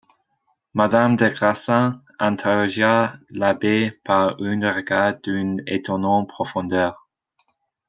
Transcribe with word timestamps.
Madame 0.73 1.15
des 1.15 1.29
Grassins 1.29 2.01
interrogea 2.17 3.19
l’abbé 3.29 3.91
par 4.03 4.29
un 4.41 4.73
regard 4.73 5.19
d’une 5.21 5.61
étonnante 5.67 6.27
profondeur. 6.27 7.07